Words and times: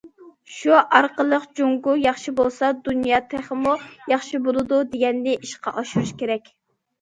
شۇ 0.51 0.71
ئارقىلىق،« 0.99 1.43
جۇڭگو 1.59 1.93
ياخشى 2.03 2.33
بولسا، 2.39 2.69
دۇنيا 2.87 3.19
تېخىمۇ 3.35 3.75
ياخشى 4.15 4.41
بولىدۇ.» 4.49 4.81
دېگەننى 4.97 5.37
ئىشقا 5.43 5.75
ئاشۇرۇش 5.83 6.17
كېرەك. 6.25 6.51